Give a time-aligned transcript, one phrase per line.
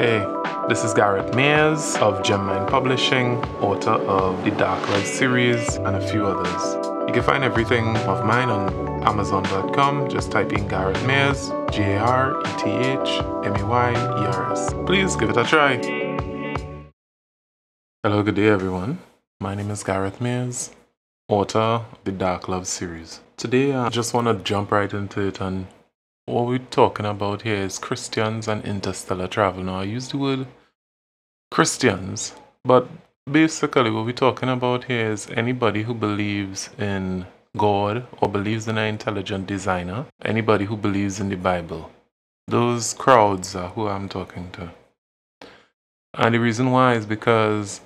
[0.00, 0.20] Hey,
[0.66, 6.00] this is Gareth Mayers of Gemmine Publishing, author of the Dark Life series and a
[6.00, 6.74] few others.
[7.06, 10.08] You can find everything of mine on Amazon.com.
[10.08, 13.10] Just type in Gareth Mayers, G A R E T H
[13.44, 14.72] M A Y E R S.
[14.86, 15.76] Please give it a try.
[18.02, 19.00] Hello, good day, everyone.
[19.38, 20.72] My name is Gareth Mayers,
[21.28, 23.20] author of the Dark Love series.
[23.36, 25.66] Today, I just want to jump right into it and
[26.26, 29.62] what we're talking about here is Christians and interstellar travel.
[29.64, 30.46] Now, I use the word
[31.50, 32.34] Christians,
[32.64, 32.88] but
[33.30, 38.78] basically, what we're talking about here is anybody who believes in God or believes in
[38.78, 41.90] an intelligent designer, anybody who believes in the Bible.
[42.46, 44.70] Those crowds are who I'm talking to.
[46.14, 47.80] And the reason why is because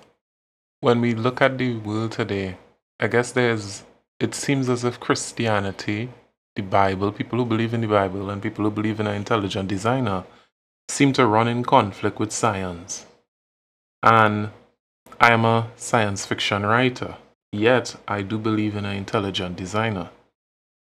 [0.80, 2.56] when we look at the world today,
[3.00, 3.84] I guess there's,
[4.20, 6.10] it seems as if Christianity
[6.56, 9.68] the Bible, people who believe in the Bible, and people who believe in an intelligent
[9.68, 10.24] designer
[10.88, 13.06] seem to run in conflict with science.
[14.02, 14.50] And
[15.20, 17.16] I am a science fiction writer,
[17.52, 20.10] yet I do believe in an intelligent designer.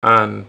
[0.02, 0.46] And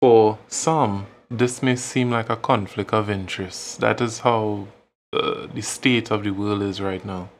[0.00, 3.80] for some, this may seem like a conflict of interest.
[3.80, 4.68] That is how
[5.12, 7.30] uh, the state of the world is right now,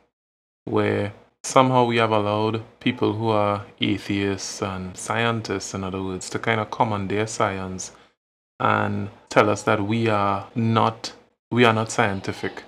[0.65, 1.13] where
[1.49, 6.61] somehow we have allowed people who are atheists and scientists, in other words, to kind
[6.61, 7.93] of commandeer science
[8.61, 11.13] and tell us that we are not
[11.51, 12.63] we are not scientific.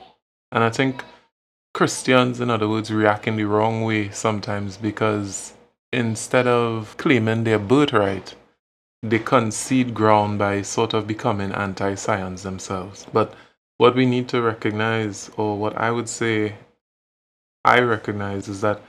[0.51, 1.05] And I think
[1.75, 5.53] Christians, in other words, react in the wrong way sometimes because
[5.93, 8.35] instead of claiming their birthright,
[9.03, 13.07] they concede ground by sort of becoming anti science themselves.
[13.13, 13.35] But
[13.77, 16.55] what we need to recognize, or what I would say
[17.65, 18.81] I recognize is that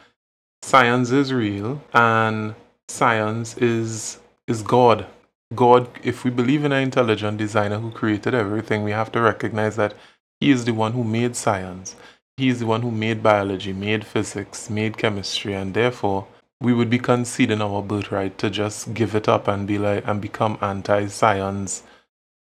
[0.62, 2.56] science is real and
[2.88, 5.06] science is is God.
[5.54, 9.76] God, if we believe in an intelligent designer who created everything, we have to recognize
[9.76, 9.94] that
[10.40, 11.96] he is the one who made science.
[12.38, 16.26] He is the one who made biology, made physics, made chemistry, and therefore
[16.62, 20.22] we would be conceding our birthright to just give it up and be like and
[20.22, 21.84] become anti-science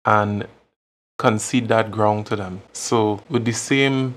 [0.05, 0.47] and
[1.17, 2.61] concede that ground to them.
[2.73, 4.15] So with the same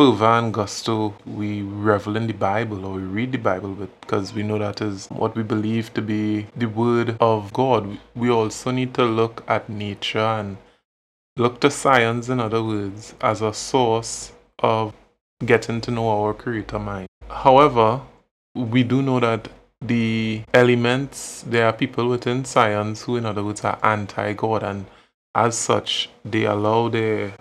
[0.00, 4.42] fervor and gusto we revel in the Bible or we read the Bible because we
[4.42, 7.98] know that is what we believe to be the word of God.
[8.16, 10.56] We also need to look at nature and
[11.36, 14.94] look to science, in other words, as a source of
[15.44, 17.08] getting to know our creator mind.
[17.28, 18.00] However,
[18.54, 19.48] we do know that
[19.82, 24.86] the elements, there are people within science who, in other words, are anti God, and
[25.34, 27.34] as such, they allow their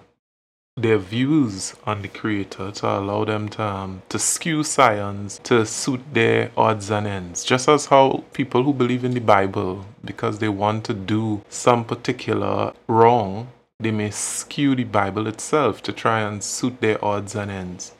[0.82, 6.02] their views on the creator to allow them to, um, to skew science to suit
[6.14, 7.44] their odds and ends.
[7.44, 11.84] Just as how people who believe in the Bible, because they want to do some
[11.86, 13.48] particular wrong,
[13.80, 17.94] they may skew the Bible itself to try and suit their odds and ends.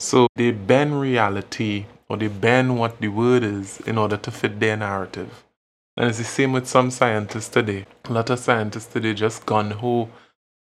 [0.00, 4.58] So they bend reality or they bend what the word is in order to fit
[4.58, 5.44] their narrative.
[5.96, 7.86] And it's the same with some scientists today.
[8.06, 10.08] A lot of scientists today just gun ho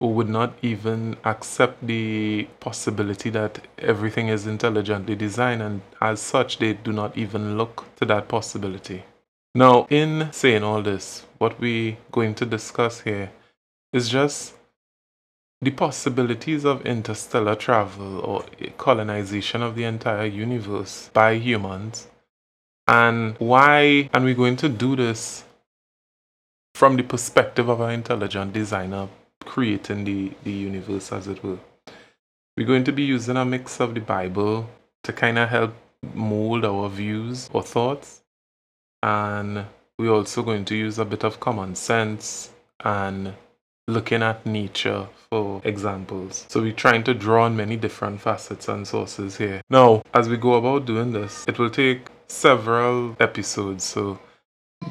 [0.00, 6.58] who would not even accept the possibility that everything is intelligently designed, and as such,
[6.58, 9.04] they do not even look to that possibility.
[9.54, 13.30] Now, in saying all this, what we're going to discuss here
[13.92, 14.54] is just
[15.60, 18.44] the possibilities of interstellar travel or
[18.78, 22.06] colonization of the entire universe by humans,
[22.88, 25.44] and why, and we're going to do this
[26.74, 29.08] from the perspective of an intelligent designer
[29.44, 31.58] creating the, the universe, as it were.
[32.56, 34.68] We're going to be using a mix of the Bible
[35.04, 35.74] to kind of help
[36.14, 38.22] mold our views or thoughts.
[39.02, 39.64] And
[39.98, 42.50] we're also going to use a bit of common sense
[42.84, 43.34] and
[43.88, 46.46] looking at nature for examples.
[46.48, 49.62] So we're trying to draw on many different facets and sources here.
[49.68, 53.84] Now, as we go about doing this, it will take several episodes.
[53.84, 54.18] So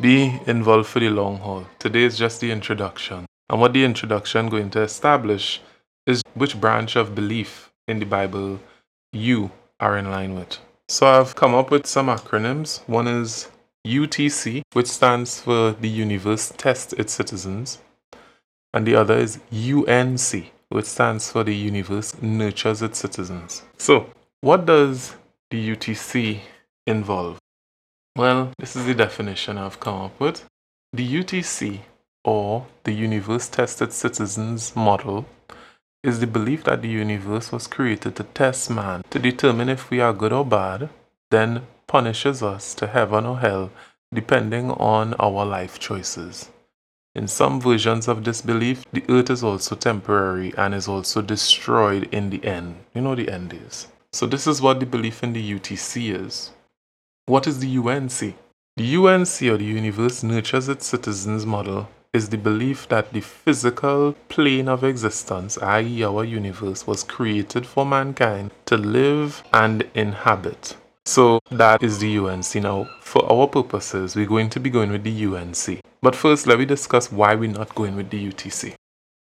[0.02, 1.66] be involved for the long haul.
[1.79, 3.26] Today is just the introduction.
[3.49, 5.61] And what the introduction going to establish
[6.05, 8.59] is which branch of belief in the Bible
[9.11, 10.57] you are in line with.
[10.87, 12.87] So I've come up with some acronyms.
[12.87, 13.49] One is
[13.85, 17.79] UTC, which stands for the universe tests its citizens.
[18.73, 23.63] And the other is UNC, which stands for the universe nurtures its citizens.
[23.78, 24.09] So,
[24.41, 25.16] what does
[25.49, 26.40] the UTC
[26.85, 27.40] involve?
[28.16, 30.46] Well, this is the definition I've come up with.
[30.93, 31.79] The UTC
[32.24, 35.26] or the universe tested citizens model
[36.04, 40.00] is the belief that the universe was created to test man to determine if we
[40.00, 40.90] are good or bad,
[41.32, 43.72] then punishes us to heaven or hell
[44.14, 46.50] depending on our life choices.
[47.16, 52.08] In some versions of this belief, the earth is also temporary and is also destroyed
[52.14, 52.76] in the end.
[52.94, 53.88] You know the end is.
[54.14, 56.52] So this is what the belief in the UTC is.
[57.26, 58.36] What is the UNC?
[58.78, 64.14] The UNC or the Universe Nurtures Its Citizens model is the belief that the physical
[64.29, 70.76] plane of existence, i.e., our universe, was created for mankind to live and inhabit.
[71.06, 72.56] So that is the UNC.
[72.56, 75.82] Now, for our purposes, we're going to be going with the UNC.
[76.02, 78.73] But first, let me discuss why we're not going with the UTC.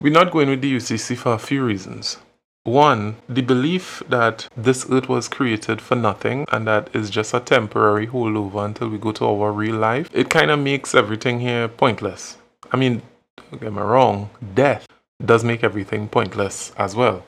[0.00, 2.18] We're not going with the UTC for a few reasons.
[2.64, 7.40] One, the belief that this earth was created for nothing and that is just a
[7.40, 11.68] temporary holdover until we go to our real life, it kind of makes everything here
[11.68, 12.38] pointless.
[12.74, 13.02] I mean,
[13.36, 14.88] don't get me wrong, death
[15.24, 17.24] does make everything pointless as well.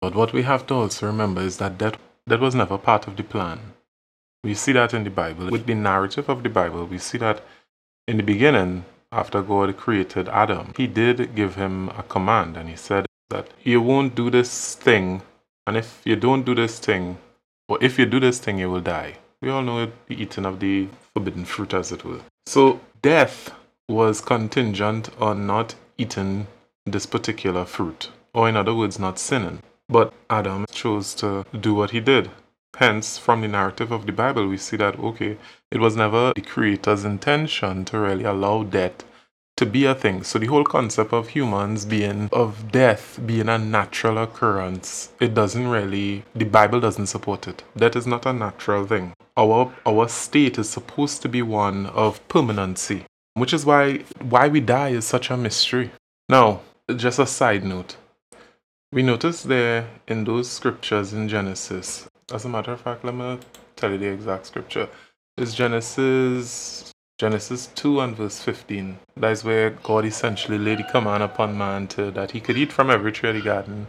[0.00, 3.18] But what we have to also remember is that death, that was never part of
[3.18, 3.58] the plan.
[4.42, 5.50] We see that in the Bible.
[5.50, 7.42] With the narrative of the Bible, we see that
[8.06, 12.76] in the beginning, after God created Adam, he did give him a command and he
[12.76, 15.20] said, that you won't do this thing,
[15.66, 17.18] and if you don't do this thing,
[17.68, 19.16] or if you do this thing, you will die.
[19.42, 22.22] We all know it, the eating of the forbidden fruit, as it were.
[22.46, 23.50] So, death
[23.88, 26.46] was contingent on not eating
[26.84, 29.62] this particular fruit, or in other words, not sinning.
[29.88, 32.30] But Adam chose to do what he did.
[32.76, 35.38] Hence, from the narrative of the Bible, we see that, okay,
[35.70, 39.04] it was never the Creator's intention to really allow death
[39.58, 40.22] to be a thing.
[40.22, 45.66] So the whole concept of humans being of death being a natural occurrence, it doesn't
[45.66, 47.64] really the Bible doesn't support it.
[47.74, 49.14] That is not a natural thing.
[49.36, 53.06] Our our state is supposed to be one of permanency,
[53.38, 55.90] which is why why we die is such a mystery.
[56.28, 56.60] Now,
[56.96, 57.96] just a side note.
[58.92, 62.08] We notice there in those scriptures in Genesis.
[62.32, 63.38] As a matter of fact, let me
[63.76, 64.88] tell you the exact scripture.
[65.36, 68.96] It's Genesis Genesis 2 and verse 15.
[69.16, 72.72] That is where God essentially laid the command upon man to, that he could eat
[72.72, 73.88] from every tree of the garden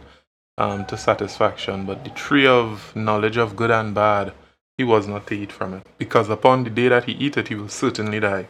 [0.58, 4.32] um, to satisfaction, but the tree of knowledge of good and bad,
[4.76, 7.48] he was not to eat from it, because upon the day that he eat it,
[7.48, 8.48] he will certainly die.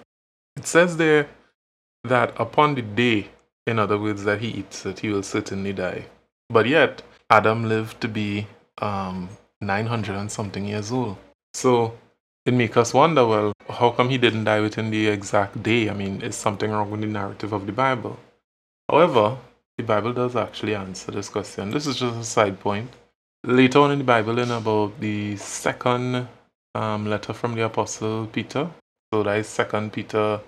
[0.56, 1.29] It says there
[2.05, 3.29] that upon the day,
[3.67, 6.06] in other words, that he eats it, he will certainly die.
[6.49, 8.47] But yet, Adam lived to be
[8.79, 9.29] um,
[9.61, 11.17] 900 and something years old.
[11.55, 11.99] So
[12.47, 15.88] it makes us wonder well, how come he didn't die within the exact day?
[15.91, 18.19] I mean, is something wrong with the narrative of the Bible?
[18.88, 19.37] However,
[19.76, 21.70] the Bible does actually answer this question.
[21.70, 22.91] This is just a side point.
[23.44, 26.29] Later on in the Bible, in about the second
[26.75, 28.69] um, letter from the Apostle Peter,
[29.12, 30.41] so that is Second Peter,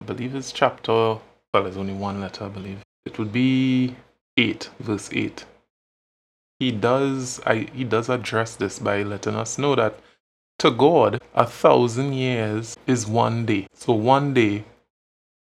[0.00, 1.20] I believe it's chapter, well,
[1.52, 2.78] there's only one letter, I believe.
[3.04, 3.96] It would be
[4.36, 5.44] 8, verse 8.
[6.58, 9.98] He does, I, he does address this by letting us know that
[10.60, 13.68] to God, a thousand years is one day.
[13.74, 14.64] So one day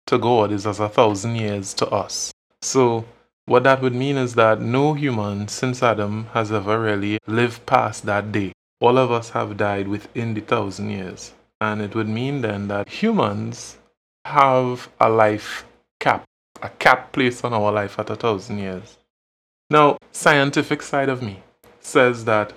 [0.07, 2.31] to God is as a thousand years to us.
[2.62, 3.06] So
[3.45, 8.06] what that would mean is that no human since Adam has ever really lived past
[8.06, 8.54] that day.
[8.80, 11.33] All of us have died within the thousand years.
[11.63, 13.77] And it would mean then that humans
[14.25, 15.65] have a life
[16.00, 16.25] cap,
[16.62, 18.98] a cap placed on our life at a thousand years.
[19.69, 21.42] Now, scientific side of me
[21.80, 22.54] says that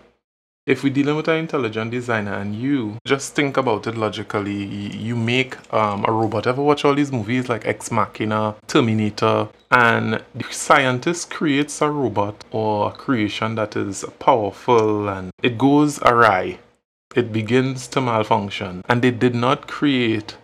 [0.67, 5.14] if we dealing with an intelligent designer and you just think about it logically, you
[5.14, 6.49] make um, a robot.
[6.49, 12.44] Ever watch all these movies like Ex Machina, Terminator, and the scientist creates a robot
[12.51, 16.58] or a creation that is powerful and it goes awry.
[17.17, 20.37] It begins to malfunction, and they did not create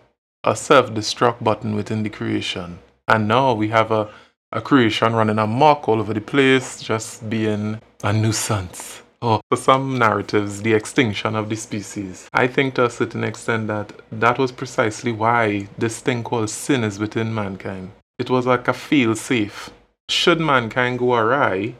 [0.42, 2.78] a self-destruct button within the creation.
[3.06, 4.10] And now we have a,
[4.50, 9.98] a creation running amok all over the place, just being a nuisance or for some
[9.98, 12.28] narratives, the extinction of the species.
[12.32, 16.82] I think to a certain extent that that was precisely why this thing called sin
[16.82, 17.92] is within mankind.
[18.18, 19.70] It was like a fail safe.
[20.08, 21.76] Should mankind go awry,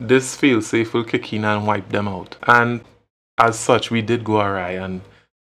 [0.00, 2.36] this fail safe will kick in and wipe them out.
[2.46, 2.80] And
[3.38, 5.00] as such, we did go awry and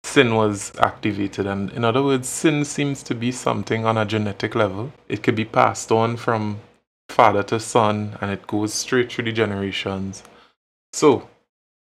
[0.03, 1.45] sin was activated.
[1.45, 4.91] And in other words, sin seems to be something on a genetic level.
[5.07, 6.59] It could be passed on from
[7.09, 10.23] father to son and it goes straight through the generations.
[10.93, 11.29] So,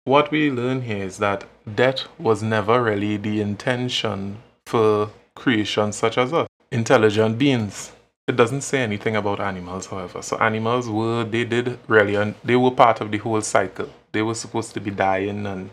[0.04, 6.18] what we learn here is that death was never really the intention for creation such
[6.18, 7.92] as us, intelligent beings.
[8.28, 10.22] It doesn't say anything about animals, however.
[10.22, 13.90] So animals were, they did really, and they were part of the whole cycle.
[14.12, 15.70] They were supposed to be dying and,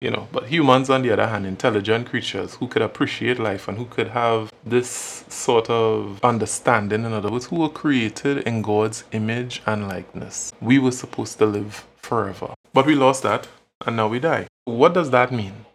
[0.00, 3.76] you know, but humans, on the other hand, intelligent creatures who could appreciate life and
[3.76, 9.04] who could have this sort of understanding, in other words, who were created in God's
[9.12, 10.52] image and likeness.
[10.60, 12.54] We were supposed to live forever.
[12.72, 13.48] But we lost that
[13.86, 14.46] and now we die.
[14.64, 15.66] What does that mean?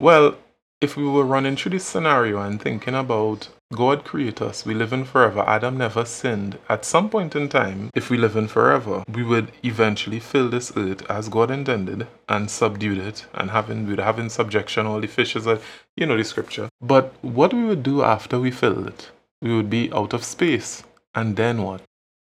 [0.00, 0.36] Well,
[0.80, 4.92] if we were running through this scenario and thinking about God create us, we live
[4.92, 5.40] in forever.
[5.40, 6.56] Adam never sinned.
[6.68, 10.72] At some point in time, if we live in forever, we would eventually fill this
[10.76, 15.08] earth as God intended and subdue it and having we'd have in subjection all the
[15.08, 15.60] fishes that
[15.96, 16.68] you know the scripture.
[16.80, 19.10] But what we would do after we filled it,
[19.42, 20.84] we would be out of space.
[21.12, 21.82] And then what?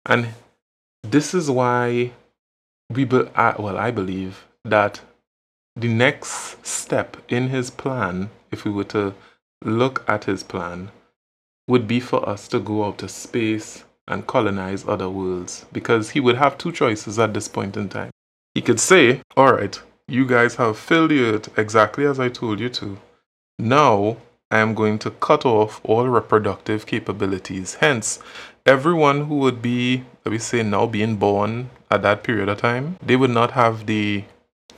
[0.06, 0.28] And
[1.02, 2.12] this is why
[2.90, 5.00] we be, well, I believe that
[5.74, 9.14] the next step in his plan, if we were to
[9.64, 10.90] look at his plan,
[11.66, 16.20] would be for us to go out to space and colonize other worlds because he
[16.20, 18.10] would have two choices at this point in time.
[18.54, 22.60] He could say, All right, you guys have filled the earth exactly as I told
[22.60, 22.98] you to.
[23.58, 24.18] Now
[24.50, 27.74] I am going to cut off all reproductive capabilities.
[27.74, 28.18] Hence,
[28.66, 32.96] everyone who would be, let me say, now being born at that period of time,
[33.02, 34.24] they would not have the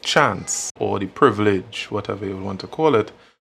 [0.03, 3.11] chance or the privilege, whatever you want to call it,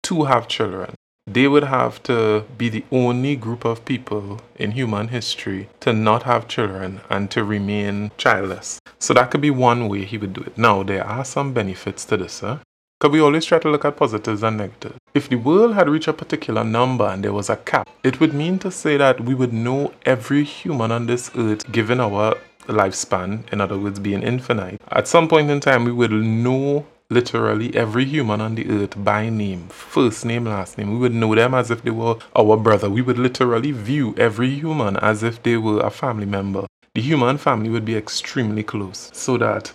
[0.05, 0.95] to have children
[1.27, 6.23] they would have to be the only group of people in human history to not
[6.23, 8.79] have children and to remain childless.
[8.99, 10.57] So that could be one way he would do it.
[10.57, 12.59] Now, there are some benefits to this, huh?
[12.99, 14.97] Because we always try to look at positives and negatives.
[15.13, 18.33] If the world had reached a particular number and there was a cap, it would
[18.33, 22.37] mean to say that we would know every human on this earth given our
[22.69, 24.81] lifespan, in other words, being infinite.
[24.91, 29.29] At some point in time, we would know literally every human on the earth by
[29.29, 30.93] name, first name, last name.
[30.93, 32.91] We would know them as if they were our brother.
[32.91, 36.67] We would literally view every human as if they were a family member.
[36.95, 39.73] The human family would be extremely close so that,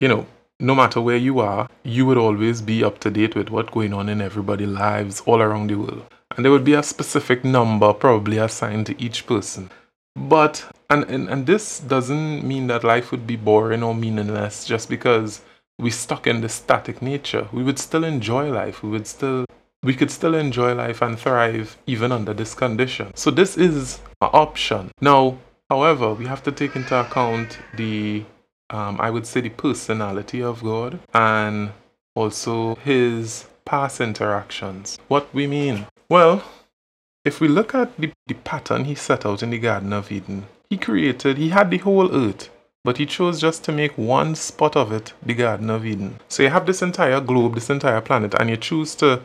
[0.00, 0.26] you know,
[0.60, 3.92] no matter where you are, you would always be up to date with what's going
[3.92, 6.04] on in everybody's lives all around the world.
[6.36, 9.70] And there would be a specific number probably assigned to each person.
[10.14, 14.88] But, and, and, and this doesn't mean that life would be boring or meaningless just
[14.88, 15.42] because
[15.78, 18.82] we stuck in the static nature, we would still enjoy life.
[18.82, 19.44] We would still
[19.82, 23.12] we could still enjoy life and thrive even under this condition.
[23.14, 24.90] So this is an option.
[25.00, 25.38] Now,
[25.70, 28.24] however, we have to take into account the
[28.70, 31.70] um, I would say the personality of God and
[32.14, 34.98] also his past interactions.
[35.08, 35.86] What we mean?
[36.08, 36.42] Well,
[37.24, 40.46] if we look at the, the pattern he set out in the Garden of Eden,
[40.70, 42.50] he created, he had the whole earth
[42.86, 46.20] but he chose just to make one spot of it the Garden of Eden.
[46.28, 49.22] So you have this entire globe, this entire planet, and you choose to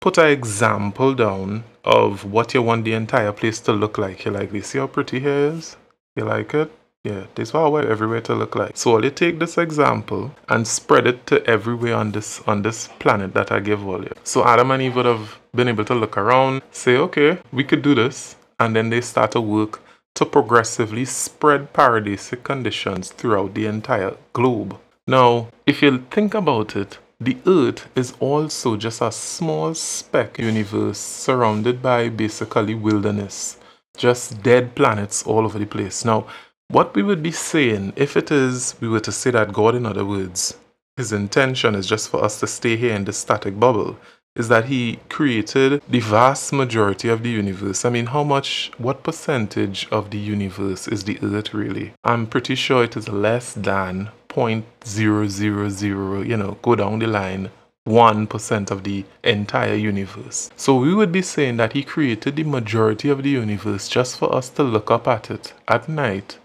[0.00, 4.24] put an example down of what you want the entire place to look like.
[4.24, 4.66] You like this?
[4.66, 5.76] See how pretty here is?
[6.16, 6.72] You like it?
[7.04, 8.76] Yeah, this is what I want everywhere to look like.
[8.76, 13.32] So I'll take this example and spread it to everywhere on this on this planet
[13.34, 14.12] that I give all you.
[14.24, 17.82] So Adam and Eve would have been able to look around, say, okay, we could
[17.82, 19.83] do this, and then they start to work
[20.14, 24.78] to progressively spread paradisic conditions throughout the entire globe.
[25.06, 30.98] Now, if you think about it, the Earth is also just a small speck universe
[30.98, 33.58] surrounded by basically wilderness,
[33.96, 36.04] just dead planets all over the place.
[36.04, 36.26] Now,
[36.68, 39.86] what we would be saying if it is we were to say that God, in
[39.86, 40.58] other words,
[40.96, 43.98] his intention is just for us to stay here in this static bubble,
[44.36, 47.84] is that he created the vast majority of the universe.
[47.84, 51.92] I mean, how much, what percentage of the universe is the Earth really?
[52.02, 57.50] I'm pretty sure it is less than 0.000, you know, go down the line,
[57.86, 60.50] 1% of the entire universe.
[60.56, 64.34] So we would be saying that he created the majority of the universe just for
[64.34, 66.38] us to look up at it at night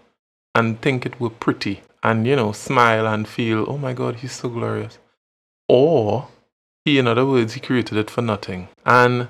[0.54, 4.32] and think it were pretty and, you know, smile and feel, oh my God, he's
[4.32, 4.98] so glorious.
[5.68, 6.28] Or
[6.84, 8.68] he, in other words, he created it for nothing.
[8.84, 9.28] And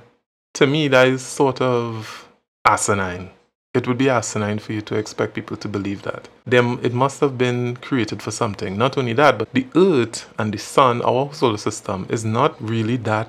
[0.54, 2.28] to me, that is sort of
[2.64, 3.30] asinine.
[3.72, 6.28] It would be asinine for you to expect people to believe that.
[6.44, 8.76] Them, it must have been created for something.
[8.76, 12.96] Not only that, but the earth and the sun, our solar system, is not really
[12.98, 13.28] that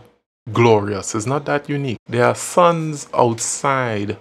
[0.51, 1.13] glorious.
[1.13, 2.00] It's not that unique.
[2.08, 4.18] There are suns outside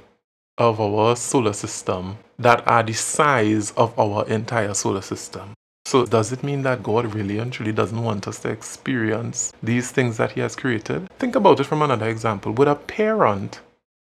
[0.59, 5.55] of our solar system that are the size of our entire solar system.
[5.91, 9.91] So does it mean that God really and truly doesn't want us to experience these
[9.91, 11.11] things that he has created?
[11.19, 12.53] Think about it from another example.
[12.53, 13.59] Would a parent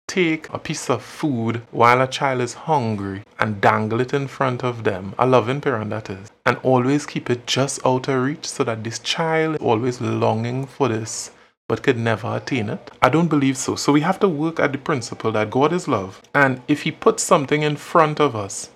[0.07, 4.63] take a piece of food while a child is hungry and dangle it in front
[4.63, 8.47] of them, a loving parent that is, and always keep it just out of reach
[8.47, 11.29] so that this child is always longing for this
[11.67, 12.89] but could never attain it?
[13.03, 13.75] I don't believe so.
[13.75, 16.23] So we have to work at the principle that God is love.
[16.33, 18.71] And if He puts something in front of us,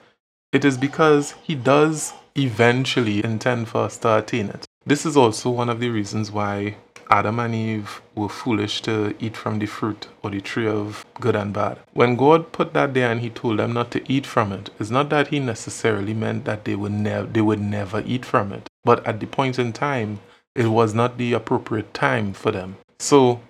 [0.51, 4.65] it is because He does eventually intend for us to attain it.
[4.85, 6.77] This is also one of the reasons why
[7.09, 11.35] Adam and Eve were foolish to eat from the fruit or the tree of good
[11.35, 11.77] and bad.
[11.93, 14.89] When God put that there and he told them not to eat from it, it's
[14.89, 18.67] not that he necessarily meant that they would never they would never eat from it.
[18.83, 20.19] But at the point in time,
[20.55, 22.77] it was not the appropriate time for them.
[22.99, 23.41] So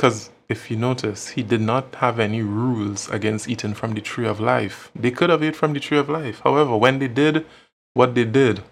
[0.00, 4.26] Because if you notice, he did not have any rules against eating from the tree
[4.26, 4.90] of life.
[4.96, 6.40] They could have ate from the tree of life.
[6.42, 7.44] However, when they did
[7.94, 8.62] what they did,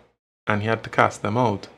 [0.46, 1.68] and he had to cast them out,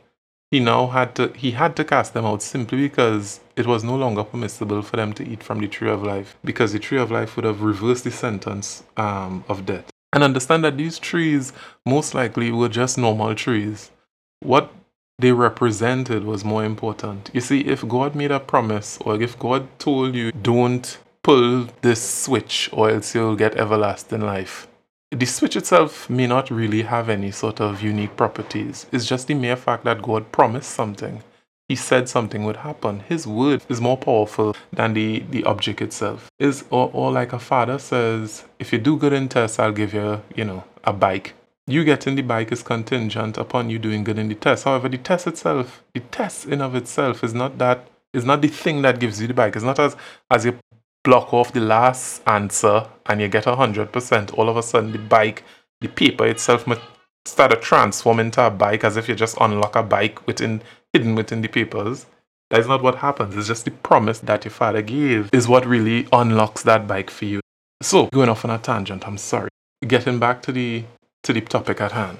[0.50, 3.94] he now had to he had to cast them out simply because it was no
[3.94, 7.10] longer permissible for them to eat from the tree of life because the tree of
[7.10, 9.84] life would have reversed the sentence um, of death.
[10.12, 11.52] And understand that these trees
[11.86, 13.92] most likely were just normal trees.
[14.40, 14.72] What
[15.20, 17.30] they represented was more important.
[17.32, 22.02] You see if god made a promise or if god told you don't pull this
[22.24, 24.66] switch or else you'll get everlasting life
[25.10, 28.86] the switch itself may not really have any sort of unique properties.
[28.92, 31.22] It's just the mere fact that God promised something.
[31.68, 33.00] He said something would happen.
[33.00, 36.30] His word is more powerful than the, the object itself.
[36.38, 39.94] Is or, or like a father says, if you do good in tests, I'll give
[39.94, 41.34] you, you know, a bike.
[41.66, 44.64] You getting the bike is contingent upon you doing good in the test.
[44.64, 48.48] However, the test itself, the test in of itself is not that is not the
[48.48, 49.54] thing that gives you the bike.
[49.54, 49.96] It's not as
[50.30, 50.58] as you
[51.04, 54.98] block off the last answer and you get hundred percent, all of a sudden the
[54.98, 55.44] bike,
[55.80, 56.82] the paper itself must
[57.24, 61.14] start to transform into a bike as if you just unlock a bike within hidden
[61.14, 62.06] within the papers.
[62.50, 63.36] That is not what happens.
[63.36, 67.24] It's just the promise that your father gave is what really unlocks that bike for
[67.24, 67.40] you.
[67.80, 69.50] So going off on a tangent, I'm sorry.
[69.86, 70.84] Getting back to the
[71.22, 72.18] to the topic at hand.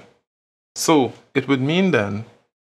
[0.75, 2.25] So it would mean then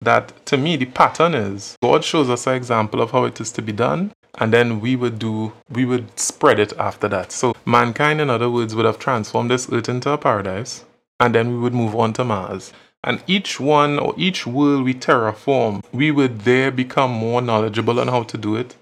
[0.00, 3.52] that to me the pattern is God shows us an example of how it is
[3.52, 7.32] to be done and then we would do we would spread it after that.
[7.32, 10.84] So mankind in other words would have transformed this earth into a paradise
[11.20, 12.72] and then we would move on to mars.
[13.04, 18.08] And each one or each world we terraform we would there become more knowledgeable on
[18.08, 18.76] how to do it.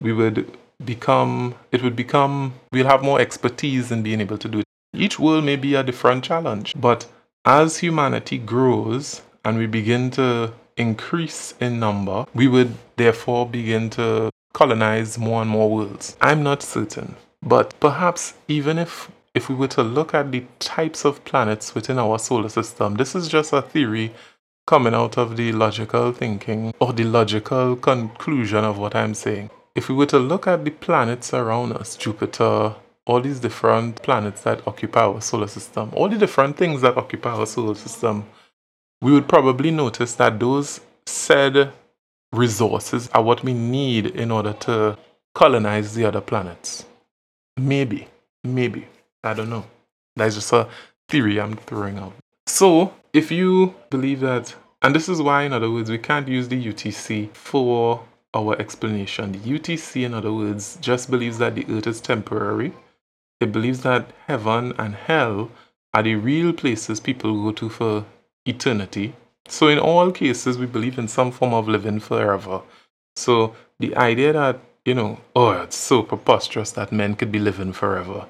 [0.00, 4.58] We would become it would become we'll have more expertise in being able to do
[4.60, 4.64] it.
[4.94, 7.06] Each world may be a different challenge but
[7.44, 14.30] as humanity grows and we begin to increase in number we would therefore begin to
[14.52, 16.16] colonize more and more worlds?
[16.20, 17.16] I'm not certain.
[17.42, 21.98] But perhaps even if if we were to look at the types of planets within
[21.98, 24.12] our solar system, this is just a theory
[24.66, 29.50] coming out of the logical thinking or the logical conclusion of what I'm saying.
[29.74, 32.74] If we were to look at the planets around us, Jupiter,
[33.06, 37.30] all these different planets that occupy our solar system, all the different things that occupy
[37.30, 38.26] our solar system,
[39.00, 41.72] we would probably notice that those said
[42.32, 44.98] resources are what we need in order to
[45.34, 46.86] colonize the other planets.
[47.56, 48.08] Maybe,
[48.42, 48.88] maybe.
[49.22, 49.66] I don't know.
[50.16, 50.68] That's just a
[51.08, 52.14] theory I'm throwing out.
[52.46, 56.48] So, if you believe that, and this is why, in other words, we can't use
[56.48, 59.32] the UTC for our explanation.
[59.32, 62.72] The UTC, in other words, just believes that the earth is temporary.
[63.40, 65.50] It believes that heaven and hell
[65.94, 68.04] are the real places people go to for
[68.46, 69.14] eternity.
[69.46, 72.62] So in all cases, we believe in some form of living forever.
[73.16, 77.72] So the idea that, you know, oh, it's so preposterous that men could be living
[77.72, 78.26] forever.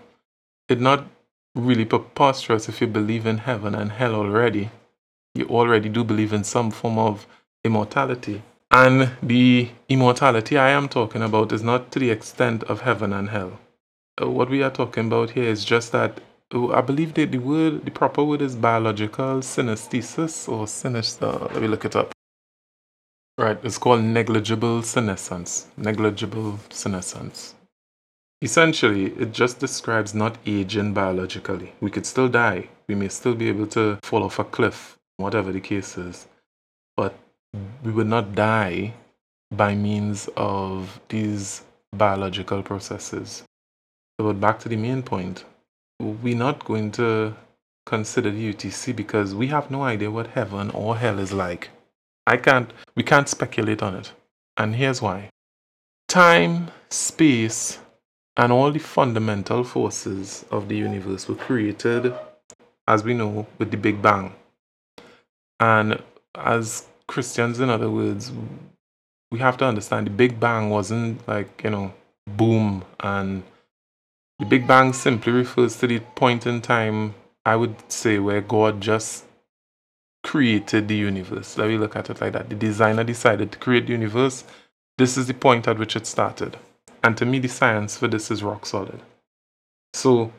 [0.69, 1.07] It's not
[1.55, 4.71] really preposterous if you believe in heaven and hell already.
[5.35, 7.27] You already do believe in some form of
[7.65, 8.43] immortality.
[8.71, 13.29] And the immortality I am talking about is not to the extent of heaven and
[13.29, 13.59] hell.
[14.21, 16.21] Uh, what we are talking about here is just that
[16.55, 21.27] I believe that the word, the proper word is biological synesthesis or sinister.
[21.27, 22.13] Let me look it up.
[23.39, 25.69] Right, it's called negligible senescence.
[25.79, 27.55] Negligible senescence.
[28.43, 31.73] Essentially, it just describes not aging biologically.
[31.81, 32.69] We could still die.
[32.87, 36.29] We may still be able to fall off a cliff, whatever the case is.
[36.99, 37.15] But
[37.83, 38.93] we would not die
[39.51, 41.63] by means of these
[41.97, 43.43] biological processes.
[44.19, 45.47] But back to the main point
[46.03, 47.35] we're not going to
[47.87, 51.71] consider the UTC because we have no idea what heaven or hell is like.
[52.27, 54.13] I can't, we can't speculate on it.
[54.57, 55.31] And here's why
[56.09, 57.79] time, space,
[58.37, 62.13] and all the fundamental forces of the universe were created,
[62.87, 64.35] as we know, with the Big Bang.
[65.59, 66.03] And
[66.35, 68.33] as Christians, in other words,
[69.31, 71.95] we have to understand the Big Bang wasn't like, you know,
[72.27, 73.43] boom and
[74.43, 77.15] the Big Bang simply refers to the point in time,
[77.47, 79.25] I would say, where God just
[80.25, 81.57] created the universe.
[81.57, 82.49] Let me look at it like that.
[82.49, 84.43] The designer decided to create the universe.
[84.99, 86.57] This is the point at which it started.
[87.05, 89.01] And to me, the science for this is rock solid.
[89.95, 90.33] So,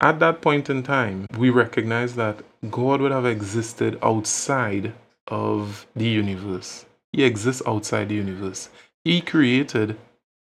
[0.00, 4.94] at that point in time, we recognize that God would have existed outside
[5.28, 6.86] of the universe.
[7.12, 8.70] He exists outside the universe.
[9.04, 9.98] He created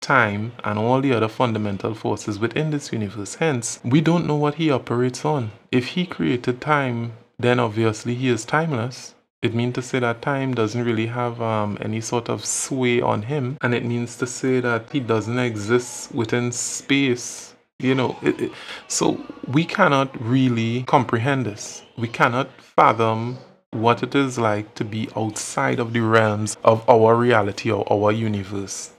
[0.02, 3.36] time, and all the other fundamental forces within this universe.
[3.36, 5.52] Hence, we don't know what he operates on.
[5.72, 9.16] If he created time, then obviously he is timeless.
[9.42, 13.22] It means to say that time doesn't really have um, any sort of sway on
[13.24, 17.56] him, and it means to say that he doesn't exist within space.
[17.80, 18.52] You know, it, it,
[18.90, 21.84] so we cannot really comprehend this.
[21.98, 23.38] We cannot fathom
[23.72, 28.12] what it is like to be outside of the realms of our reality or our
[28.12, 28.92] universe.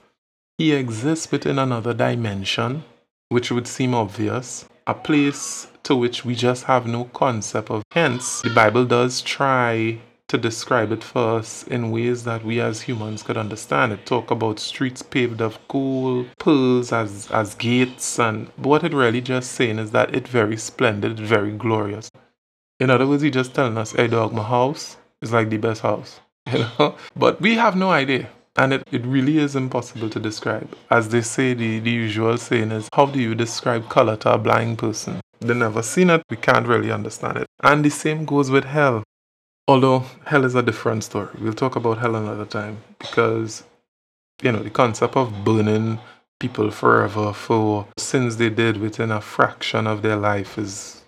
[0.57, 2.83] He exists within another dimension,
[3.29, 7.83] which would seem obvious, a place to which we just have no concept of.
[7.91, 12.83] Hence, the Bible does try to describe it for us in ways that we as
[12.83, 14.05] humans could understand it.
[14.05, 19.51] Talk about streets paved of gold, pearls as, as gates, and what it really just
[19.51, 22.09] saying is that it's very splendid, very glorious.
[22.79, 25.81] In other words, he just telling us, hey dog, my house is like the best
[25.81, 26.19] house.
[26.51, 26.95] You know?
[27.15, 28.29] But we have no idea.
[28.57, 30.75] And it, it really is impossible to describe.
[30.89, 34.37] As they say, the, the usual saying is, how do you describe color to a
[34.37, 35.21] blind person?
[35.39, 37.47] They never seen it, we can't really understand it.
[37.63, 39.03] And the same goes with hell.
[39.67, 41.29] Although hell is a different story.
[41.39, 43.63] We'll talk about hell another time because,
[44.41, 45.99] you know, the concept of burning
[46.39, 51.00] people forever for sins they did within a fraction of their life is,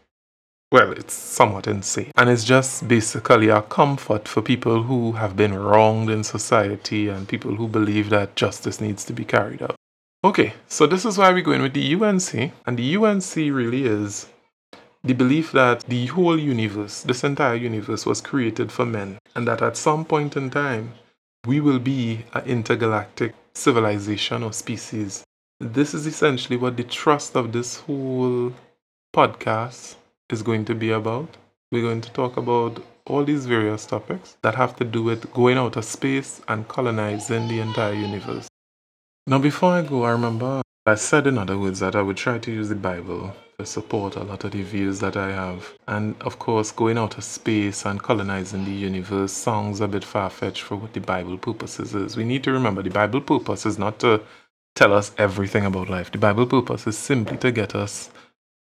[0.74, 2.12] well, it's somewhat insane.
[2.16, 7.28] And it's just basically a comfort for people who have been wronged in society and
[7.28, 9.76] people who believe that justice needs to be carried out.
[10.24, 12.52] Okay, so this is why we're going with the UNC.
[12.66, 14.26] And the UNC really is
[15.04, 19.62] the belief that the whole universe, this entire universe, was created for men, and that
[19.62, 20.94] at some point in time,
[21.46, 25.24] we will be an intergalactic civilization or species.
[25.60, 28.54] This is essentially what the trust of this whole
[29.16, 29.98] podcast
[30.32, 31.38] is going to be about.
[31.72, 35.58] We're going to talk about all these various topics that have to do with going
[35.58, 38.48] out of space and colonizing the entire universe.
[39.28, 42.40] Now, before I go, I remember I said, in other words, that I would try
[42.40, 45.74] to use the Bible to support a lot of the views that I have.
[45.88, 50.30] And of course, going out of space and colonizing the universe sounds a bit far
[50.30, 52.18] fetched for what the Bible purposes is.
[52.18, 54.22] We need to remember the Bible purpose is not to
[54.76, 56.12] tell us everything about life.
[56.12, 58.10] The Bible purpose is simply to get us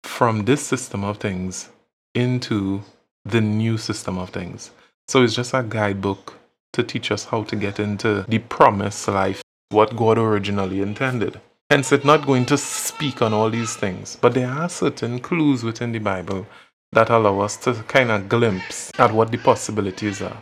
[0.03, 1.69] from this system of things
[2.13, 2.81] into
[3.25, 4.71] the new system of things.
[5.07, 6.37] So it's just a guidebook
[6.73, 11.39] to teach us how to get into the promised life, what God originally intended.
[11.69, 15.63] Hence, it's not going to speak on all these things, but there are certain clues
[15.63, 16.45] within the Bible
[16.91, 20.41] that allow us to kind of glimpse at what the possibilities are.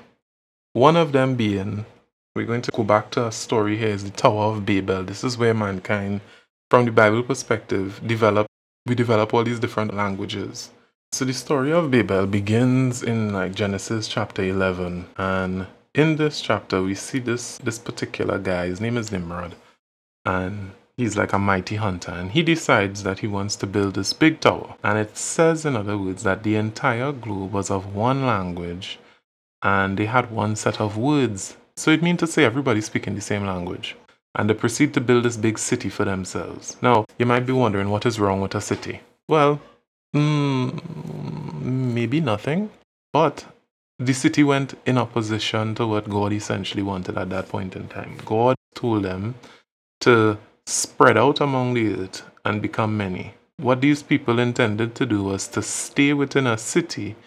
[0.73, 1.85] One of them being,
[2.35, 5.03] we're going to go back to a story here, is the Tower of Babel.
[5.03, 6.21] This is where mankind,
[6.71, 8.47] from the Bible perspective, develop
[8.85, 10.71] we develop all these different languages.
[11.11, 16.81] So the story of Babel begins in like Genesis chapter 11, and in this chapter
[16.81, 18.67] we see this this particular guy.
[18.67, 19.55] His name is Nimrod,
[20.25, 24.11] and He's like a mighty hunter and he decides that he wants to build this
[24.11, 24.75] big tower.
[24.83, 28.99] And it says, in other words, that the entire globe was of one language
[29.63, 31.55] and they had one set of words.
[31.77, 33.95] So it means to say everybody speaking the same language.
[34.39, 36.77] And they proceed to build this big city for themselves.
[36.81, 39.01] Now, you might be wondering what is wrong with a city.
[39.27, 39.59] Well,
[40.15, 40.81] mm,
[41.61, 42.69] maybe nothing.
[43.11, 43.45] But
[43.97, 48.17] the city went in opposition to what God essentially wanted at that point in time.
[48.23, 49.35] God told them
[49.99, 53.33] to spread out among the earth and become many.
[53.57, 57.17] What these people intended to do was to stay within a city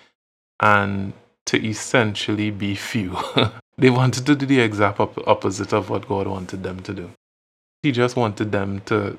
[0.60, 1.12] and
[1.44, 3.18] to essentially be few.
[3.78, 7.10] they wanted to do the exact op- opposite of what God wanted them to do.
[7.82, 9.18] He just wanted them to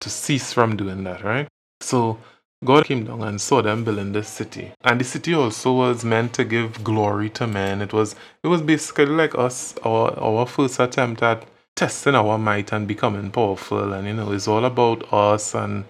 [0.00, 1.48] to cease from doing that, right?
[1.80, 2.18] So
[2.64, 4.72] God came down and saw them building this city.
[4.82, 7.82] And the city also was meant to give glory to men.
[7.82, 12.72] It was it was basically like us, our our first attempt at testing our might
[12.72, 13.92] and becoming powerful.
[13.94, 15.84] And, you know, it's all about us and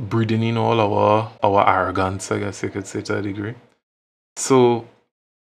[0.00, 3.54] breeding in all our, our arrogance, I guess you could say to a degree.
[4.36, 4.88] So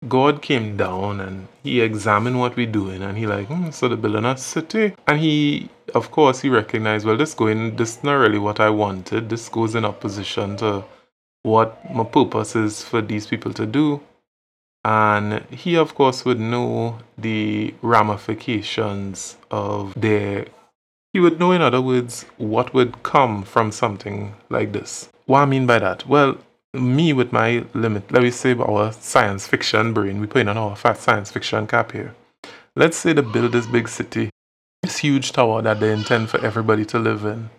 [0.07, 3.97] God came down and he examined what we're doing and he like, hmm, so the
[3.97, 4.95] building a city.
[5.07, 8.71] And he, of course, he recognized, well, this going, this is not really what I
[8.71, 9.29] wanted.
[9.29, 10.85] This goes in opposition to
[11.43, 14.01] what my purpose is for these people to do.
[14.85, 20.47] And he, of course, would know the ramifications of their.
[21.13, 25.09] He would know, in other words, what would come from something like this.
[25.27, 26.07] What I mean by that?
[26.07, 26.39] Well,
[26.79, 30.77] me with my limit, let me say our science fiction brain, we put in our
[30.77, 32.15] fast science fiction cap here.
[32.77, 34.31] Let's say they build this big city,
[34.83, 37.51] this huge tower that they intend for everybody to live in.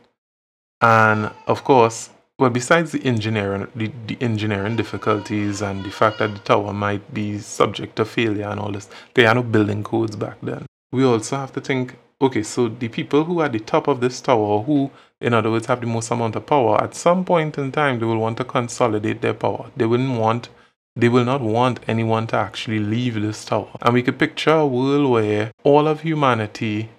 [0.81, 6.33] And of course, well, besides the engineering, the, the engineering difficulties and the fact that
[6.33, 10.15] the tower might be subject to failure and all this, they are no building codes
[10.15, 10.65] back then.
[10.93, 13.99] We also have to think, okay, so the people who are at the top of
[13.99, 14.89] this tower, who,
[15.21, 18.05] in other words, have the most amount of power, at some point in time, they
[18.05, 19.69] will want to consolidate their power.
[19.75, 20.49] They wouldn't want
[20.95, 23.69] they will not want anyone to actually leave this tower.
[23.81, 26.89] And we could picture a world where all of humanity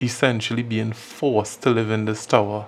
[0.00, 2.66] essentially being forced to live in this tower.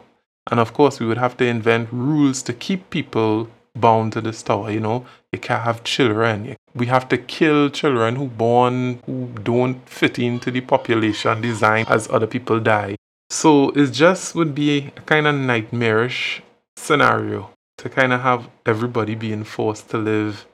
[0.51, 4.43] And of course, we would have to invent rules to keep people bound to this
[4.43, 4.71] tower.
[4.71, 6.57] You know, you can't have children.
[6.75, 12.09] We have to kill children who born who don't fit into the population design as
[12.11, 12.97] other people die.
[13.31, 16.43] So it just would be a kind of nightmarish
[16.77, 20.47] scenario to kind of have everybody being forced to live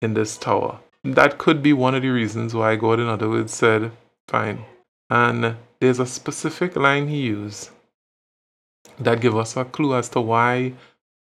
[0.00, 0.78] in this tower.
[1.02, 3.90] That could be one of the reasons why God, in other words, said,
[4.28, 4.64] fine.
[5.10, 7.70] And there's a specific line he used
[9.00, 10.74] that give us a clue as to why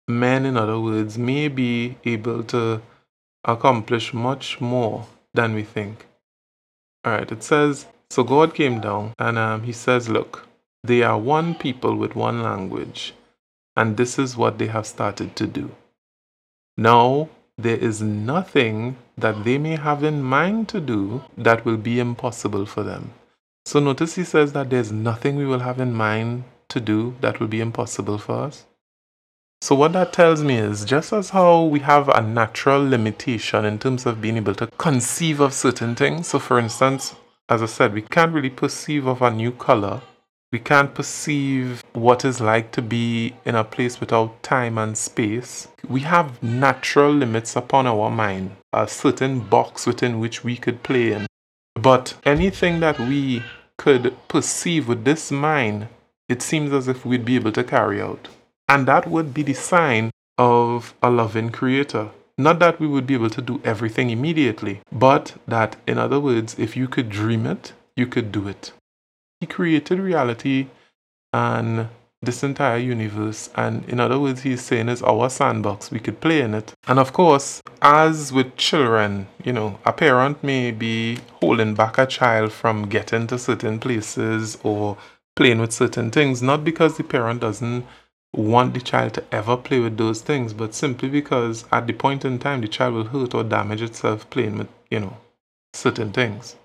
[0.09, 2.81] men, in other words, may be able to
[3.45, 6.05] accomplish much more than we think.
[7.05, 10.48] All right, it says, So God came down and um, he says, Look,
[10.83, 13.13] they are one people with one language,
[13.75, 15.71] and this is what they have started to do.
[16.77, 21.99] Now, there is nothing that they may have in mind to do that will be
[21.99, 23.11] impossible for them.
[23.65, 27.39] So notice he says that there's nothing we will have in mind to do that
[27.39, 28.65] will be impossible for us.
[29.61, 33.77] So what that tells me is just as how we have a natural limitation in
[33.77, 36.27] terms of being able to conceive of certain things.
[36.27, 37.13] So for instance,
[37.49, 40.01] as I said, we can't really perceive of a new color.
[40.51, 45.67] We can't perceive what it's like to be in a place without time and space.
[45.87, 51.11] We have natural limits upon our mind, a certain box within which we could play
[51.11, 51.27] in.
[51.75, 53.43] But anything that we
[53.77, 55.87] could perceive with this mind,
[56.27, 58.27] it seems as if we'd be able to carry out.
[58.67, 60.09] And that would be the sign
[60.39, 62.09] of a loving creator.
[62.39, 66.57] Not that we would be able to do everything immediately, but that, in other words,
[66.57, 68.71] if you could dream it, you could do it.
[69.39, 70.67] He created reality
[71.33, 71.89] and
[72.21, 73.49] this entire universe.
[73.55, 75.91] And in other words, he's saying it's our sandbox.
[75.91, 76.73] We could play in it.
[76.87, 82.05] And of course, as with children, you know, a parent may be holding back a
[82.05, 84.97] child from getting to certain places or
[85.35, 87.85] playing with certain things, not because the parent doesn't
[88.33, 92.25] want the child to ever play with those things, but simply because at the point
[92.25, 95.17] in time the child will hurt or damage itself playing with, you know,
[95.73, 96.55] certain things.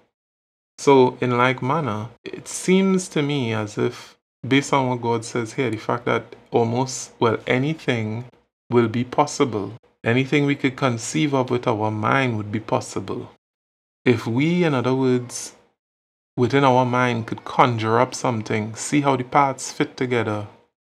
[0.78, 5.54] So, in like manner, it seems to me as if, based on what God says
[5.54, 8.24] here, the fact that almost, well, anything
[8.70, 9.72] will be possible.
[10.02, 13.30] Anything we could conceive of with our mind would be possible.
[14.04, 15.54] If we, in other words,
[16.36, 20.48] within our mind could conjure up something, see how the parts fit together,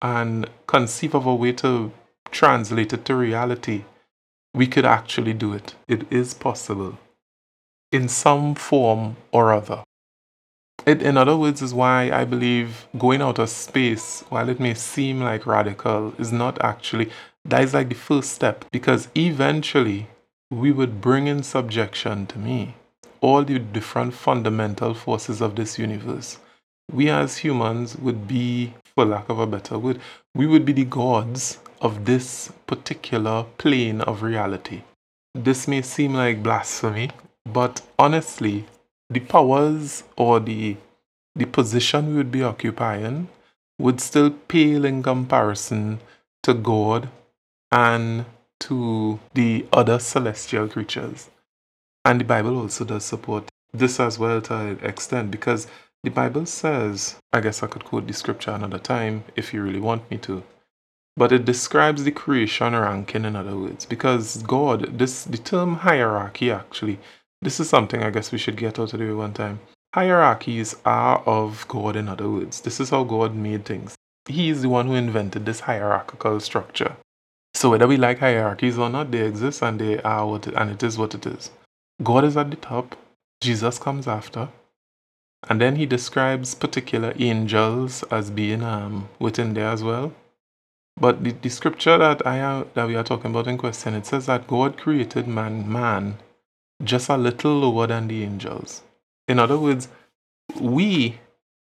[0.01, 1.93] and conceive of a way to
[2.31, 3.85] translate it to reality,
[4.55, 5.75] we could actually do it.
[5.89, 6.99] It is possible
[7.95, 9.85] in some form or other.
[10.85, 14.75] It, in other words, is why I believe going out of space, while it may
[14.75, 17.11] seem like radical, is not actually,
[17.45, 20.09] that is like the first step because eventually
[20.51, 22.75] we would bring in subjection to me
[23.21, 26.39] all the different fundamental forces of this universe.
[26.93, 30.01] We as humans would be for lack of a better word,
[30.35, 34.83] we would be the gods of this particular plane of reality.
[35.33, 37.11] This may seem like blasphemy,
[37.45, 38.67] but honestly,
[39.11, 40.77] the powers or the
[41.37, 43.29] the position we would be occupying
[43.79, 46.01] would still pale in comparison
[46.45, 47.09] to God
[47.73, 48.25] and
[48.61, 51.29] to the other celestial creatures.
[52.05, 55.67] And the Bible also does support this as well to an extent because
[56.05, 59.81] the Bible says, I guess I could quote the scripture another time if you really
[59.81, 60.45] want me to,
[61.17, 66.51] but it describes the creation ranking in other words because God, this the term hierarchy
[66.51, 67.01] actually,
[67.45, 69.61] this is something I guess we should get out of the way one time.
[69.95, 72.63] Hierarchies are of God in other words.
[72.63, 73.95] This is how God made things.
[74.27, 76.97] He is the one who invented this hierarchical structure.
[77.53, 80.71] So whether we like hierarchies or not, they exist and they are what it, and
[80.71, 81.51] it is what it is.
[82.03, 82.97] God is at the top,
[83.41, 84.49] Jesus comes after,
[85.49, 90.13] and then he describes particular angels as being um, within there as well.
[90.97, 94.27] But the, the scripture that I that we are talking about in question, it says
[94.27, 96.19] that God created man, man
[96.83, 98.83] just a little lower than the angels.
[99.29, 99.89] In other words,
[100.61, 101.19] we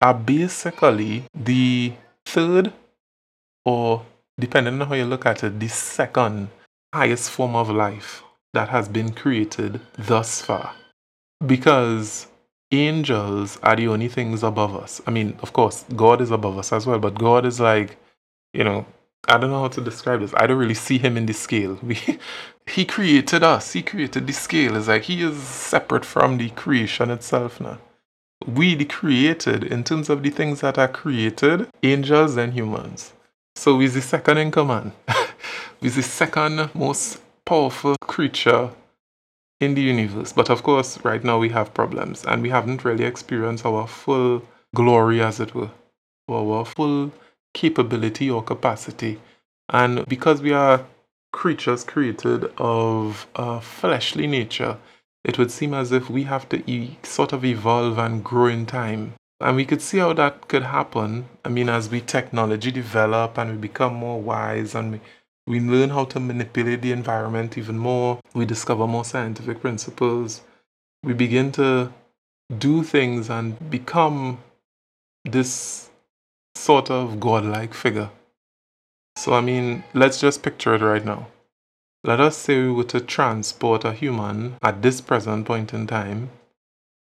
[0.02, 1.94] are basically the
[2.26, 2.74] third,
[3.66, 4.06] or
[4.40, 6.50] depending on how you look at it, the second
[6.94, 10.74] highest form of life that has been created thus far.
[11.46, 12.28] Because
[12.72, 15.02] angels are the only things above us.
[15.06, 17.98] I mean, of course, God is above us as well, but God is like,
[18.54, 18.86] you know,
[19.28, 20.34] I don't know how to describe this.
[20.36, 21.80] I don't really see him in the scale.
[21.84, 21.98] We,
[22.68, 23.74] he created us.
[23.74, 24.76] He created the scale.
[24.76, 27.80] It's like he is separate from the creation itself now.
[28.46, 33.14] We, the created, in terms of the things that are created, angels and humans.
[33.56, 34.92] So he's the second in command.
[35.82, 38.72] he's the second most powerful creature
[39.62, 40.34] in the universe.
[40.34, 44.44] But of course, right now we have problems and we haven't really experienced our full
[44.74, 45.72] glory, as it were,
[46.30, 47.12] our full
[47.54, 49.20] capability or capacity.
[49.70, 50.86] And because we are
[51.36, 54.78] creatures created of a fleshly nature,
[55.24, 58.66] it would seem as if we have to e- sort of evolve and grow in
[58.66, 59.14] time.
[59.42, 61.28] And we could see how that could happen.
[61.44, 65.02] I mean, as we technology develop and we become more wise and we
[65.48, 68.20] we learn how to manipulate the environment even more.
[68.34, 70.42] We discover more scientific principles.
[71.04, 71.92] We begin to
[72.58, 74.40] do things and become
[75.24, 75.90] this
[76.56, 78.10] sort of godlike figure.
[79.16, 81.28] So, I mean, let's just picture it right now.
[82.04, 86.30] Let us say we were to transport a human at this present point in time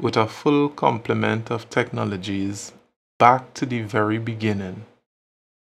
[0.01, 2.73] with a full complement of technologies
[3.19, 4.85] back to the very beginning.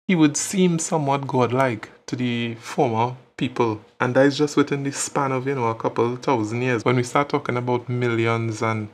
[0.07, 3.81] He would seem somewhat godlike to the former people.
[3.99, 6.83] And that is just within the span of, you know, a couple thousand years.
[6.85, 8.89] When we start talking about millions and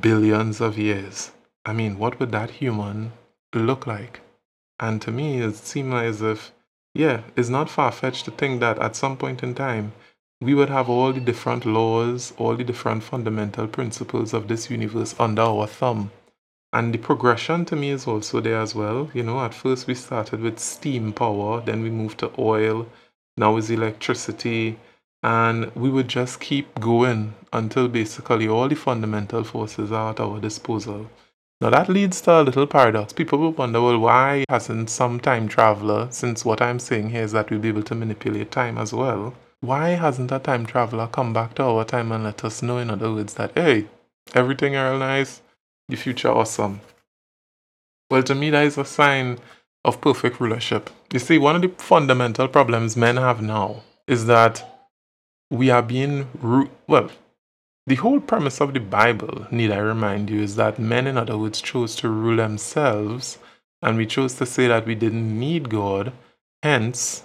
[0.00, 1.32] billions of years,
[1.66, 3.12] I mean, what would that human
[3.52, 4.20] look like?
[4.80, 6.52] And to me, it seemed as if,
[6.94, 9.92] yeah, it's not far fetched to think that at some point in time,
[10.40, 15.14] we would have all the different laws, all the different fundamental principles of this universe
[15.18, 16.10] under our thumb.
[16.72, 19.10] And the progression to me is also there as well.
[19.14, 22.88] You know, at first we started with steam power, then we moved to oil,
[23.36, 24.78] now is electricity,
[25.22, 30.40] and we would just keep going until basically all the fundamental forces are at our
[30.40, 31.08] disposal.
[31.64, 33.14] Now that leads to a little paradox.
[33.14, 37.32] People will wonder, well, why hasn't some time traveler, since what I'm saying here is
[37.32, 41.32] that we'll be able to manipulate time as well, why hasn't a time traveler come
[41.32, 43.86] back to our time and let us know, in other words, that, hey,
[44.34, 45.40] everything are nice,
[45.88, 46.82] the future awesome.
[48.10, 49.38] Well, to me, that is a sign
[49.86, 50.90] of perfect rulership.
[51.14, 54.90] You see, one of the fundamental problems men have now is that
[55.50, 57.08] we are being, ru- well,
[57.86, 61.36] the whole premise of the Bible, need I remind you, is that men, in other
[61.36, 63.38] words, chose to rule themselves,
[63.82, 66.12] and we chose to say that we didn't need God.
[66.62, 67.24] Hence,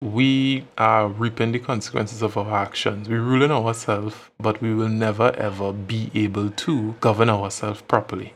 [0.00, 3.10] we are reaping the consequences of our actions.
[3.10, 8.32] We're ruling ourselves, but we will never ever be able to govern ourselves properly.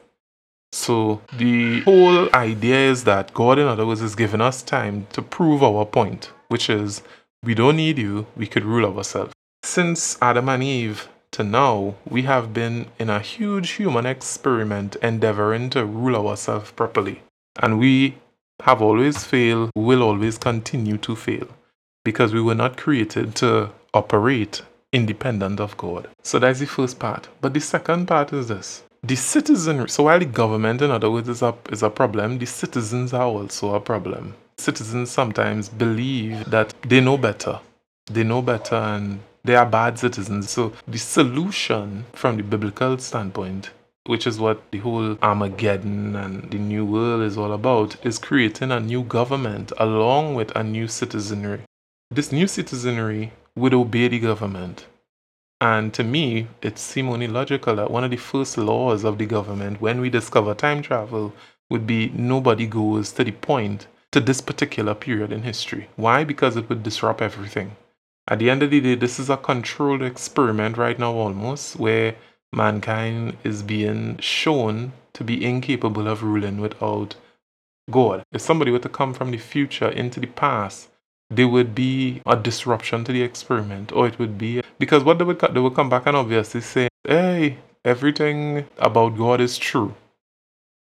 [0.72, 5.22] So, the whole idea is that God, in other words, is giving us time to
[5.22, 7.02] prove our point, which is
[7.42, 9.32] we don't need you, we could rule ourselves.
[9.62, 15.68] Since Adam and Eve to now, we have been in a huge human experiment endeavoring
[15.70, 17.22] to rule ourselves properly.
[17.60, 18.16] And we
[18.62, 21.48] have always failed, will always continue to fail
[22.04, 26.08] because we were not created to operate independent of God.
[26.22, 27.28] So that's the first part.
[27.40, 28.84] But the second part is this.
[29.02, 32.46] The citizenry, so while the government, in other words, is a, is a problem, the
[32.46, 34.34] citizens are also a problem.
[34.56, 37.58] Citizens sometimes believe that they know better.
[38.06, 40.50] They know better and they are bad citizens.
[40.50, 43.70] So the solution from the biblical standpoint
[44.06, 48.70] which is what the whole Armageddon and the New World is all about, is creating
[48.70, 51.60] a new government along with a new citizenry.
[52.10, 54.86] This new citizenry would obey the government.
[55.60, 59.24] And to me, it seemed only logical that one of the first laws of the
[59.24, 61.32] government when we discover time travel
[61.70, 65.88] would be nobody goes to the point to this particular period in history.
[65.96, 66.24] Why?
[66.24, 67.76] Because it would disrupt everything.
[68.26, 72.14] At the end of the day, this is a controlled experiment right now almost where
[72.54, 77.16] mankind is being shown to be incapable of ruling without
[77.90, 78.22] God.
[78.32, 80.88] If somebody were to come from the future into the past,
[81.28, 85.24] there would be a disruption to the experiment, or it would be because what they
[85.24, 89.94] would they would come back and obviously say, "Hey, everything about God is true,"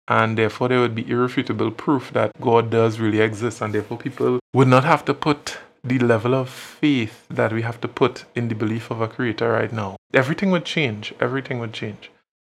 [0.08, 4.40] and therefore there would be irrefutable proof that God does really exist, and therefore people
[4.54, 8.48] would not have to put the level of faith that we have to put in
[8.48, 9.98] the belief of a creator right now.
[10.14, 11.14] Everything would change.
[11.20, 12.10] Everything would change.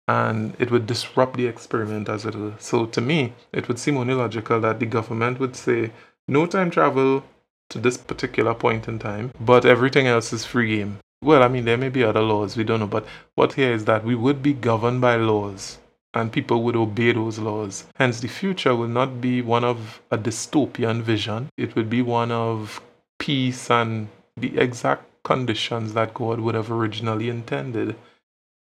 [0.07, 2.53] And it would disrupt the experiment as it is.
[2.59, 5.91] So to me, it would seem only logical that the government would say,
[6.29, 7.25] no time travel
[7.71, 10.99] to this particular point in time, but everything else is free game.
[11.23, 13.87] Well, I mean, there may be other laws, we don't know, but what here is
[13.87, 15.79] that we would be governed by laws
[16.13, 17.85] and people would obey those laws.
[17.97, 22.31] Hence, the future will not be one of a dystopian vision, it would be one
[22.31, 22.81] of
[23.25, 27.97] peace and the exact conditions that God would have originally intended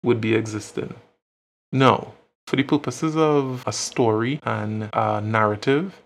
[0.02, 0.92] would be existing.
[1.72, 2.12] No,
[2.46, 6.02] for the purposes of a story and a narrative,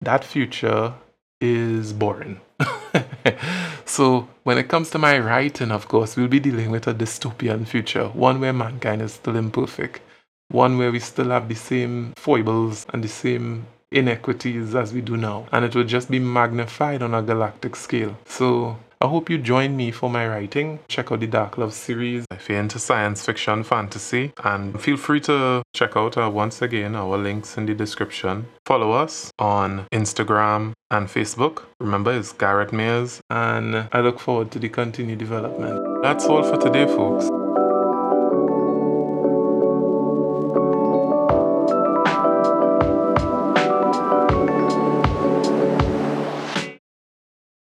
[0.00, 0.94] that future
[1.42, 2.40] is boring.
[3.84, 7.66] so, when it comes to my writing, of course, we'll be dealing with a dystopian
[7.66, 10.00] future, one where mankind is still imperfect,
[10.48, 15.16] one where we still have the same foibles and the same inequities as we do
[15.16, 18.16] now, and it would just be magnified on a galactic scale.
[18.26, 20.80] So, I hope you join me for my writing.
[20.88, 25.20] Check out the Dark Love series if you're into science fiction, fantasy, and feel free
[25.20, 28.44] to check out uh, once again our links in the description.
[28.66, 31.62] Follow us on Instagram and Facebook.
[31.80, 36.02] Remember, it's Gareth Mayers, and I look forward to the continued development.
[36.02, 37.39] That's all for today, folks.